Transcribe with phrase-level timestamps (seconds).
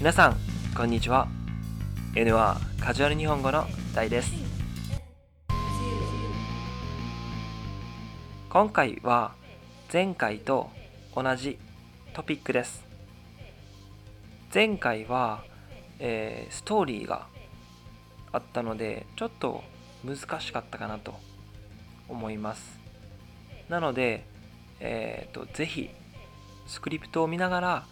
[0.00, 0.36] 皆さん
[0.74, 1.28] こんにちは。
[2.16, 4.32] N はカジュアル日本語の大です。
[8.48, 9.34] 今回は
[9.92, 10.70] 前回と
[11.14, 11.58] 同じ
[12.14, 12.82] トピックです。
[14.54, 15.44] 前回は、
[15.98, 17.26] えーストーリーが
[18.32, 19.62] あったのでちょっと
[20.02, 21.12] 難しかったかなと
[22.08, 22.80] 思います。
[23.68, 24.24] なので、
[24.80, 25.90] えー、とぜひ
[26.66, 27.86] スクリプトを見ながら、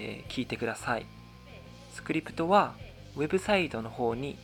[0.00, 1.06] えー聞いてください。
[1.96, 2.74] スクリプトは
[3.16, 4.36] ウェブサイトの方に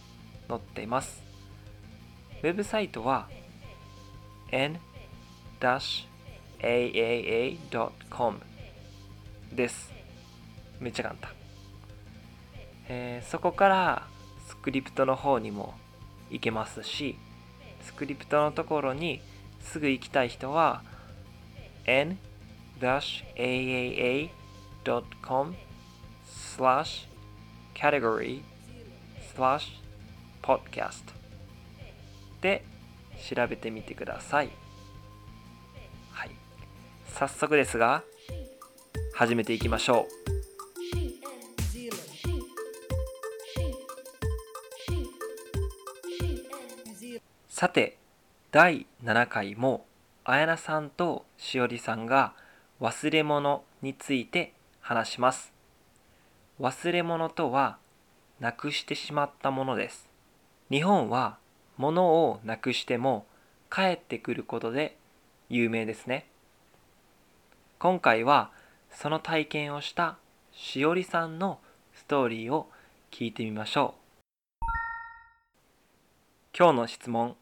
[0.49, 1.23] 載っています。
[2.43, 3.29] ウェブサイトは
[4.51, 4.81] n-aaa.com
[9.53, 9.93] です。
[10.81, 11.31] めっちゃ簡単、
[12.89, 14.07] えーそこから
[14.49, 15.75] スクリプトの方にも
[16.31, 17.19] 行けますし
[17.83, 19.21] スクリプトのところに
[19.61, 20.83] すぐ行きたい人は
[21.85, 22.17] n-aaa.com
[26.57, 27.12] slash
[27.75, 28.43] category
[29.35, 29.81] slash
[30.43, 31.05] podcast
[32.41, 32.65] で
[33.35, 34.51] 調べてみてください。
[36.11, 36.31] はい。
[37.07, 38.03] 早速ですが、
[39.15, 40.23] 始めていきましょう。
[47.49, 47.97] さて、
[48.51, 49.87] 第7回も、
[50.25, 52.35] あやなさんとしおりさんが
[52.81, 55.52] 忘れ物について話します。
[56.61, 57.79] 忘れ物とは、
[58.41, 60.09] なくしてしまったものです。
[60.71, 61.39] 日本は
[61.77, 63.27] 物をなくしても
[63.71, 64.97] 帰ってくることで
[65.49, 66.27] 有名ですね。
[67.79, 68.51] 今回は
[68.91, 70.17] その体験をした
[70.53, 71.61] しおりさんの
[71.95, 72.69] ストーリーを
[73.11, 74.65] 聞いてみましょう。
[76.57, 77.37] 今日の質問。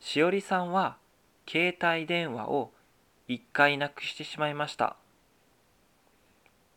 [0.00, 0.96] しおりさんは
[1.48, 2.72] 携帯電話を
[3.26, 4.96] 一回なくしてしまいました。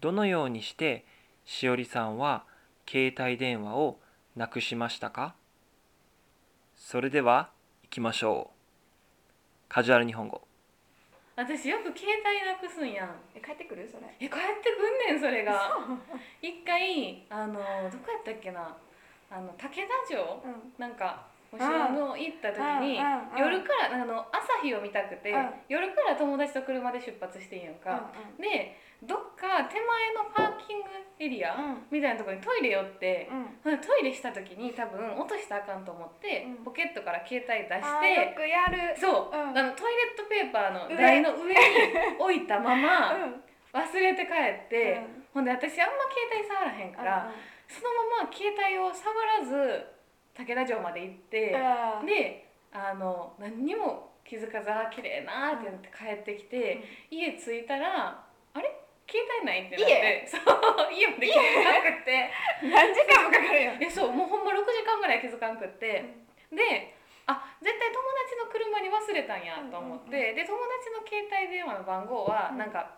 [0.03, 1.05] どのようにして
[1.45, 2.43] しおりさんは
[2.85, 3.99] 携帯電話を
[4.35, 5.33] なくしましたか？
[6.75, 7.49] それでは
[7.83, 8.57] 行きましょう。
[9.69, 10.41] カジュアル日本語。
[11.37, 13.15] 私よく携帯なくすんやん。
[13.33, 13.87] え帰ってくる？
[13.89, 14.03] それ。
[14.19, 14.71] え帰って
[15.07, 15.71] くんねんそれが。
[16.41, 17.63] 一回あのどこ
[18.11, 18.75] やったっけな？
[19.31, 19.71] あの武田
[20.05, 20.21] 城？
[20.43, 20.73] うん。
[20.77, 22.97] なんかお城の行った時に
[23.37, 25.49] 夜からあの朝日を見たくてうん。
[25.69, 28.09] 夜から友達と車で出発してんやんか。
[28.41, 31.85] でどっか手前のパーキングエリアうん。
[31.91, 33.29] みたいなところにトイレ寄って
[33.63, 33.69] ト
[34.01, 36.65] イレした時に多分落としたらあかんと思ってうん。
[36.65, 38.97] ポケットから携帯出あしてーよくやる。
[38.97, 39.57] そう、うん。
[39.57, 41.59] あのトイレットペーパーの台の上に
[42.17, 43.43] 置いたまま うん。
[43.73, 44.33] 忘れて帰
[44.65, 45.25] って、うん。
[45.33, 47.31] ほんで私あんま携帯触らへんから、
[47.67, 47.89] その
[48.21, 49.85] まま携帯を触らず
[50.37, 51.55] 武田城まで行って、
[52.01, 52.05] うん。
[52.05, 58.79] であの何にも気づかずあ綺麗なーってなって帰ってきて、家着いたらあれ？
[59.05, 60.41] 携帯ないってなってそう
[60.89, 62.31] 家まで気づかなくて。
[62.63, 66.01] 何時間もかかるよえそうもうほんま6時間ぐらい気づかんくって、
[66.49, 66.95] で
[67.27, 70.35] あ絶対友達の車に忘れたんやと思って、うんうん。
[70.35, 72.57] で友達の携帯電話の番号はうん。
[72.57, 72.95] なんか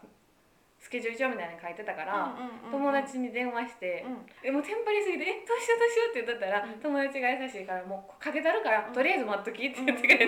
[0.85, 2.37] スケジュール帳みたいなのに書いてたから、
[2.69, 4.29] 友達に電話してう、ん。
[4.43, 6.79] えもうテンパりすぎて「えどうしようどうしよう」って言ったら、うん。
[6.79, 8.93] 友達が優しいからもうかけたるから、うん。
[8.93, 10.27] とりあえず待っときって言ってくれ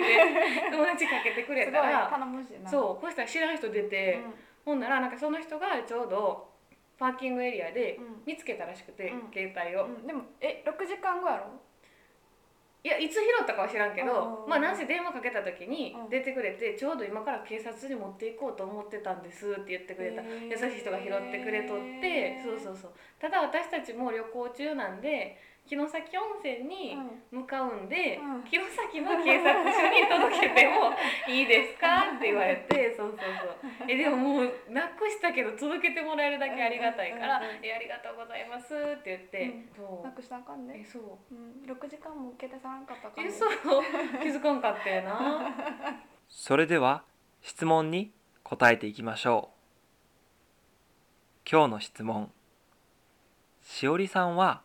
[0.68, 2.10] 友達かけてくれたら
[2.66, 4.34] そうこうしたら知らん人出て、うん。
[4.64, 6.50] ほんならなんかその人がちょうど
[6.98, 8.22] パーキングエリアでうん。
[8.26, 9.30] 見つけたらしくて、うん。
[9.32, 10.06] 携帯を、うん。
[10.08, 11.46] でもえ六時間後やろ？
[12.88, 16.08] いやいつ拾ったかは知らんけど、うんまあなんせ電話かけた時にうん。
[16.08, 22.40] 出てくれて、ちょうど今から警察に持っていこうと思ってたんですって言ってくれた、優しい人が拾ってくれとって。
[22.42, 22.92] そうそうそう。
[23.20, 25.36] ただ私たちも旅行中なんで
[25.68, 26.96] 城崎温泉に
[27.30, 28.44] 向かうんで、うん。
[28.50, 30.92] 城崎の警察署に届けても
[31.28, 32.04] いいですか？
[32.16, 33.84] って言われてそうそうそう。
[33.86, 39.68] えでももうなくしたけど届けてもらえるだけありがたいからうんうんうん「えありがとうございます」って言って、うん。
[39.76, 40.06] そう？
[40.06, 40.80] なくしたらあかんね。
[40.80, 41.02] えそう。
[41.30, 41.66] うん。
[41.66, 43.50] 六時間も携帯触らんかったかえそう。
[44.22, 45.54] 気づかんかったよな。
[46.28, 47.04] それでは
[47.42, 48.12] 質問に
[48.42, 49.58] 答えていきましょう。
[51.50, 52.32] 今日の質問。
[53.62, 54.62] しおりさんは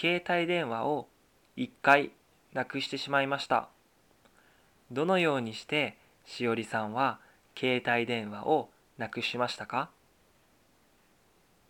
[0.00, 1.08] 携帯電話を
[1.56, 2.12] 一回
[2.52, 3.68] なくしてしまいました。
[4.92, 7.18] どのようにしてしおりさんは
[7.58, 9.90] 携帯電話をなくしましたか？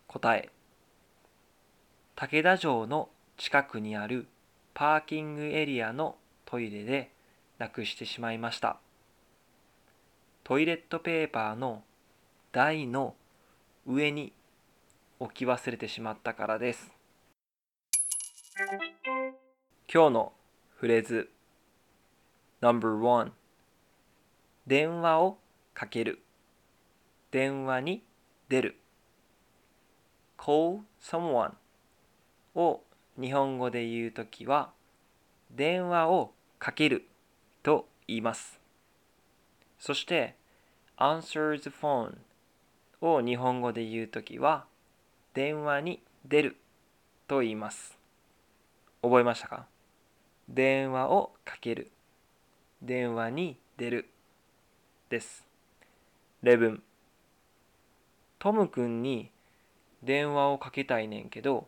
[0.09, 0.51] 答え。
[2.17, 3.09] 武田城の
[3.39, 4.27] 近くにある
[4.75, 7.11] パーキングエリアのトイレで
[7.57, 8.77] なくしてしまいました。
[10.45, 11.83] トイレットペーパーの
[12.53, 13.15] 台の
[13.87, 14.35] 上に
[15.19, 16.98] 置き忘れてしまったからです。
[19.91, 20.33] 今日の
[20.77, 21.31] フレーズ。
[22.61, 23.31] No.1
[24.67, 25.39] 電話を
[25.73, 26.23] かける。
[27.31, 28.03] 電話に
[28.51, 28.77] 出る。
[30.37, 31.53] Call someone
[32.55, 32.83] を
[33.19, 34.73] 日本語で言うときは
[35.51, 37.09] 電話をかける
[37.63, 38.61] と言います。
[39.79, 40.35] そして
[40.99, 42.19] answer the phone
[43.01, 44.67] を日本語で言うときは
[45.33, 46.57] 電話に出る
[47.27, 47.97] と言います。
[49.01, 49.78] 覚えましたか？
[50.49, 51.91] 電話をかける。
[52.83, 54.09] 電話に出る。
[55.11, 55.47] です。
[56.43, 56.83] 例文。
[58.39, 59.31] トムくんに
[60.03, 61.67] 電話をかけたいねんけど、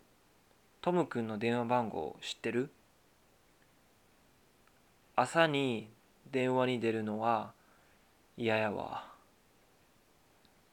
[0.80, 2.70] トムくんの電話番号知ってる？
[5.16, 5.90] 朝に
[6.30, 7.52] 電話に出るのは
[8.36, 9.04] 嫌やわ。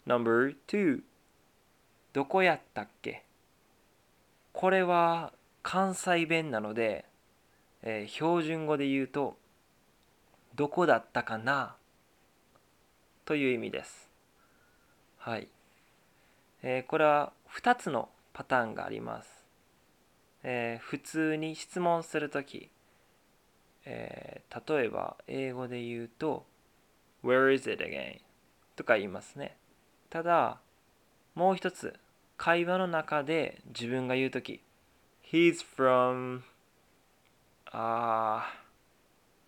[0.06, 1.02] No.2
[2.14, 3.24] どこやったっけ？
[4.54, 7.06] これは関西弁なので、
[7.90, 9.38] えー標準語で言うと
[10.56, 11.78] どこだったかな？
[13.24, 14.10] という意味です。
[15.18, 15.48] はい。
[16.64, 19.30] えーこれは2つのパターンがあります。
[20.44, 22.70] えー普通に質問するとき、
[23.86, 26.46] えー例えば英語で言うと
[27.24, 28.20] Where is it again?
[28.76, 29.56] とか言いますね。
[30.10, 30.60] ただ、
[31.36, 31.94] もう一つ、
[32.36, 34.62] 会話の中で自分が言うとき
[35.32, 36.42] He's from
[37.72, 38.54] あ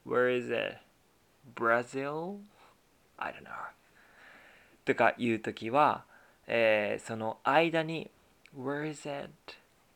[0.06, 0.78] ー Where is it?
[1.56, 2.38] Brazil?
[3.18, 3.50] I don't know
[4.86, 6.06] とか言うときは、
[6.48, 8.10] えーその間に
[8.58, 9.30] Where is it?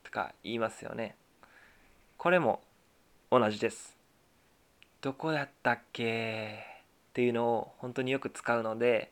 [0.03, 1.15] とか言いますよね。
[2.17, 2.61] これも
[3.31, 3.97] 同じです。
[5.01, 6.59] どこだったっけ？
[7.09, 9.11] っていうのを本当によく使うので、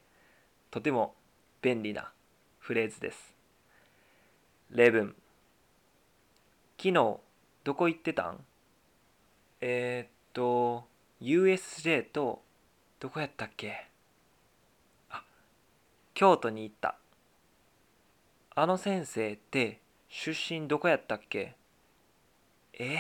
[0.70, 1.16] とても
[1.62, 2.12] 便利な
[2.60, 3.36] フレーズです。
[4.70, 5.16] 例文。
[6.78, 7.18] 昨日
[7.64, 8.46] どこ行ってたん？
[9.64, 10.88] えー、っと、
[11.22, 12.42] USJ と
[13.00, 13.86] どこやったっけ？
[15.12, 15.24] あ、
[16.16, 16.98] 京都に行った。
[18.56, 19.80] あの先生って
[20.10, 21.56] 出身どこやったっけ？
[22.74, 22.98] え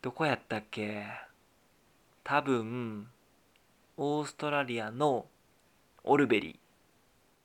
[0.00, 1.06] どこやったっけ？
[2.22, 3.08] 多分、
[3.96, 5.26] オーストラリアの
[6.04, 6.56] オルベリー。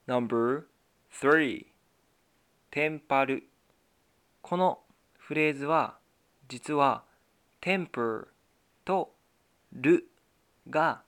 [0.06, 1.66] No.3
[2.70, 3.48] テンパる。
[4.44, 4.82] この
[5.18, 5.98] フレーズは
[6.48, 7.04] 実は
[7.60, 8.35] テンプル
[8.86, 9.12] と
[9.74, 10.08] る
[10.70, 11.02] が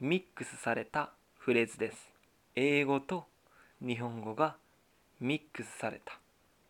[0.00, 2.12] ミックスされたフレーズです。
[2.56, 3.24] 英語と
[3.80, 4.56] 日本語が
[5.20, 6.18] ミックスされた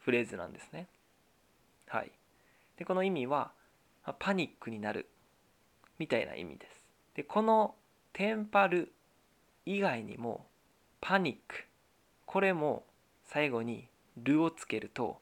[0.00, 0.86] フレーズなんですね。
[1.88, 2.12] はい。
[2.76, 3.52] で、この意味は
[4.18, 5.08] パニックになる
[5.98, 6.86] みたいな意味です。
[7.14, 7.74] で、この
[8.12, 8.92] テンパる
[9.64, 10.46] 以外にも
[11.00, 11.64] パニック
[12.26, 12.84] これも
[13.24, 13.88] 最後に
[14.18, 15.20] るをつけると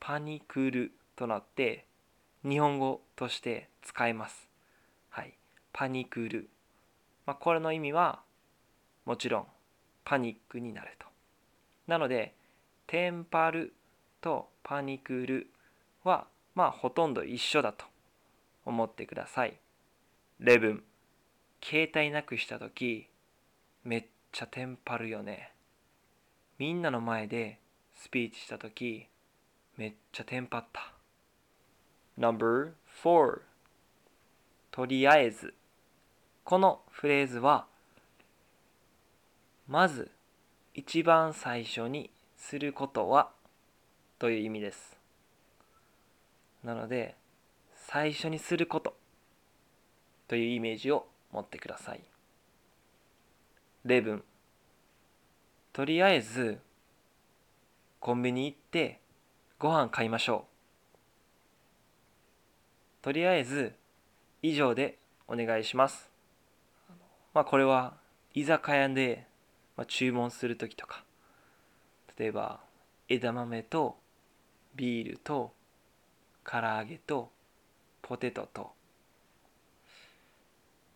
[0.00, 1.86] パニクルとなって
[2.42, 4.51] 日本語として使えます。
[5.72, 6.48] パニクル。
[7.26, 8.22] まあ、これの意味は
[9.04, 9.46] もちろん
[10.04, 11.06] パニックになると。
[11.86, 12.34] なので、
[12.86, 13.74] テンパる
[14.20, 15.50] とパニクル
[16.04, 17.86] はまあほとんど一緒だと
[18.64, 19.58] 思ってください。
[20.38, 20.82] 例文。
[21.64, 23.08] 携帯なくしたとき
[23.84, 25.52] めっちゃテンパるよね。
[26.58, 27.60] みんなの前で
[27.94, 29.06] スピーチしたとき
[29.76, 30.92] めっちゃテンパった。
[32.18, 33.40] No.4
[34.70, 35.54] とりあえず
[36.44, 37.66] このフレーズは
[39.68, 40.10] まず
[40.74, 43.30] 一番最初にすることは
[44.18, 44.96] という意味です。
[46.64, 47.16] なので
[47.74, 48.94] 最初にすること
[50.28, 52.00] というイメージを持ってください。
[53.84, 54.22] 例文
[55.72, 56.60] とりあえず
[57.98, 59.00] コンビニ行って
[59.58, 60.44] ご飯買いましょ
[63.00, 63.04] う。
[63.04, 63.74] とりあえず
[64.42, 66.11] 以上でお願いします。
[67.34, 67.94] まあこれは
[68.34, 69.26] 居酒屋で、
[69.88, 71.04] 注文するときとか。
[72.18, 72.60] 例えば
[73.08, 73.96] 枝豆と
[74.74, 75.52] ビールと
[76.44, 77.30] 唐揚げと
[78.02, 78.72] ポテトと。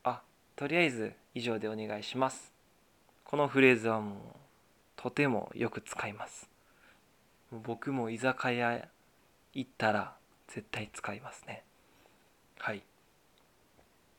[0.04, 0.22] あ
[0.54, 2.52] とりあえず以上でお願いします。
[3.24, 4.18] このフレーズはもう
[4.96, 6.48] とてもよく使います。
[7.50, 8.88] 僕も居酒屋
[9.52, 10.14] 行ったら
[10.48, 11.64] 絶対使いますね。
[12.58, 12.82] はい。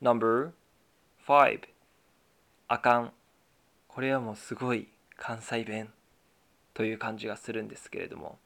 [0.02, 1.77] No.5
[2.70, 3.14] あかん。
[3.88, 5.90] これはもうすごい関西弁
[6.74, 8.38] という感じがするんですけれども、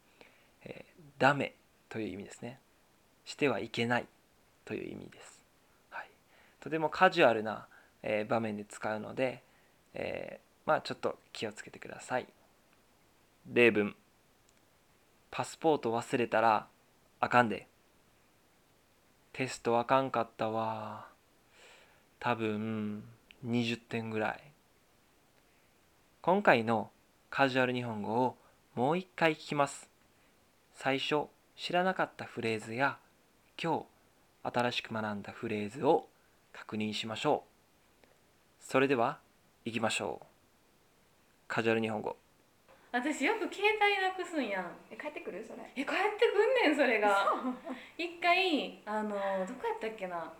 [0.63, 1.53] えーダメ
[1.89, 2.59] という意味ですね。
[3.25, 4.07] してはいけない
[4.65, 5.43] という意味です、
[5.91, 6.09] はい、
[6.59, 7.67] とてもカジュアルな、
[8.01, 9.43] えー場面で使うので、
[9.93, 12.27] えーまあちょっと気をつけてください。
[13.51, 13.95] 例文。
[15.31, 16.67] パスポート忘れたら
[17.19, 17.67] あかんで。
[19.33, 21.07] テストあかんかったわ。
[22.19, 23.03] 多分
[23.45, 24.39] 20点ぐらい。
[26.21, 26.91] 今回の
[27.29, 28.37] カジュアル日本語を
[28.75, 29.89] もう一回聞きます。
[30.73, 32.97] 最初知らなかったフレーズや
[33.61, 33.85] 今
[34.43, 36.07] 日新しく学んだフレーズを
[36.53, 38.63] 確認しましょう。
[38.63, 39.19] それでは
[39.65, 40.25] 行きましょう。
[41.47, 42.15] カジュアル日本語。
[42.91, 44.65] 私よく携帯なくすんやん。
[44.91, 45.43] え帰ってくる？
[45.47, 45.59] それ。
[45.75, 47.33] え帰ってくんねんそれが。
[47.97, 50.31] 一回あのどこやったっけな。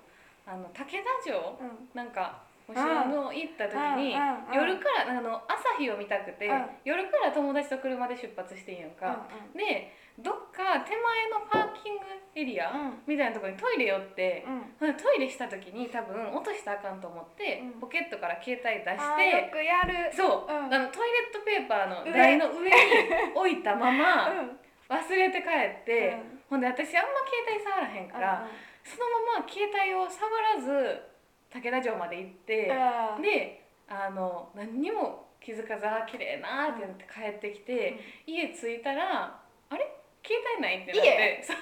[0.45, 0.85] あの武田
[1.23, 1.57] 城？
[1.59, 1.89] うん。
[1.95, 4.15] なんかお城の行った時に、
[4.55, 6.65] 夜からあの朝日を見たくて、うん。
[6.85, 13.03] 夜から友達と車で出発してんやんか、うでどっか手前のパーキングエリア、ん。
[13.07, 14.45] みたいなところにトイレ寄って、
[14.79, 17.79] トイレした時に多分落としたらあかんと思って、うん。
[17.79, 20.11] ポケットから携帯出してよくやる。
[20.15, 20.73] そう、うん。
[20.73, 22.11] あのトイレットペーパーの上。
[22.11, 22.75] 台の上に
[23.35, 24.59] 置いたまま うん。
[24.91, 28.45] 忘れて帰って、ほんで私あんま携帯触らへんから、
[28.83, 29.07] その
[29.39, 31.10] まま携帯を触らず
[31.53, 32.71] 武田城まで行って、
[33.17, 33.21] うん。
[33.21, 39.85] であの何にも気づかずあ綺麗なーってなって帰ってきて、家着いたらあれ？
[40.23, 41.57] 携帯ないってなって そう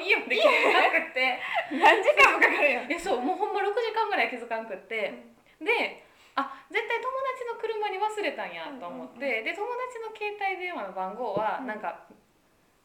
[0.00, 1.38] 家まで気づかなくて。
[1.72, 5.12] 何時間もかかるよえそうもうほんま6時間ぐらい気づかんくって、
[5.60, 6.04] で
[6.36, 9.44] あ絶対友達の車に忘れたんやと思って、うんうん。
[9.44, 11.66] で友達の携帯電話の番号はうん。
[11.66, 12.06] なんか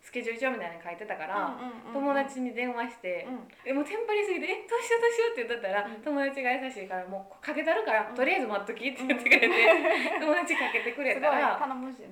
[0.02, 3.48] スケジュール帳みたいなのに書いてたから、うん友達に電話して、うん。
[3.66, 6.02] えもうテンパりすぎて「えどうしようどうしよう」って言ったら、うん。
[6.02, 8.16] 友達が優しいからもうかけたるから、うん。
[8.16, 9.50] とりあえず待っときって言ってくれて、
[10.20, 11.60] 友達かけてくれたら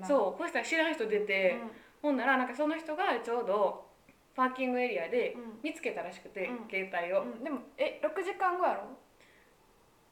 [0.04, 1.72] そうそしたら知らん人出て、うん。
[2.02, 3.88] ほんならなんかその人がちょうど
[4.36, 5.60] パーキングエリアでうん。
[5.64, 6.68] 見つけたらしくて、うん。
[6.70, 7.44] 携帯を、うん。
[7.44, 8.98] でもえ六時間後やろ？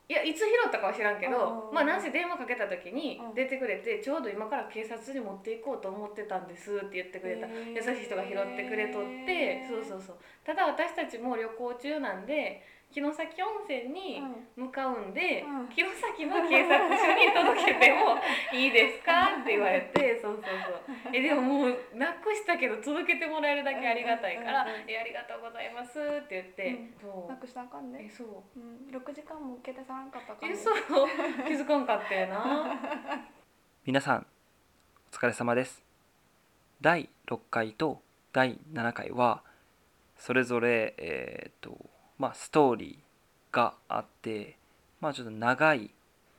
[0.07, 3.33] いやいつ拾ったかは知らんけど、うんまあなんせ電話かけた時にうん。
[3.33, 7.47] 出てくれて、ちょうど今から警察に持っていこうと思ってたんですって言ってくれた。
[7.47, 9.65] 優しい人が拾ってくれとって。
[9.67, 10.15] そうそうそう。
[10.45, 12.62] ただ私たちも旅行中なんで
[12.95, 14.23] 城崎温泉に
[14.55, 15.69] 向かうんで、うん。
[15.75, 18.15] 城崎の警察署に届けても
[18.53, 19.35] いいですか？
[19.41, 21.11] って言われてそうそうそう。
[21.13, 26.93] えでももうなくしたけど届けてもらえるだけありがたいからうんうんうん「えありがとうございます」って言って、うん。
[27.01, 27.29] そう？
[27.29, 28.27] なくしたらあかんねえそう。
[28.55, 28.89] うん。
[28.89, 30.75] 六時間も携帯触らんかったかんねえそう。
[31.45, 32.79] 気づかんかったよな。
[33.85, 34.25] 皆さん
[35.11, 35.83] お疲れ様です。
[36.79, 39.43] 第6回と第7回は
[40.17, 41.77] それぞれえーっと
[42.17, 44.57] まあストーリーがあって
[45.01, 45.91] まあちょっと長い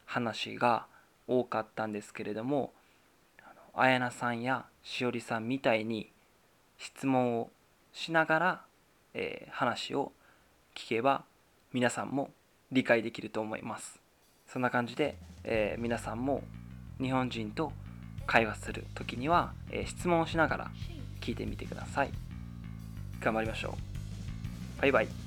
[0.04, 0.86] 話が
[1.26, 2.72] 多かったんですけれども
[3.74, 6.10] 綾菜さんやしおりさんみたいに
[6.78, 7.50] 質問を
[7.92, 8.62] しながら、
[9.14, 10.12] えー話を
[10.74, 11.24] 聞けば
[11.72, 12.30] 皆さんも
[12.70, 13.98] 理解できると思います。
[14.46, 16.42] そんな感じで、えー皆さんも
[17.00, 17.72] 日本人と
[18.26, 20.70] 会話する時には、えー質問をしながら
[21.20, 22.10] 聞いてみてください。
[23.20, 23.76] 頑張りましょ
[24.78, 24.82] う。
[24.82, 25.25] バイバイ。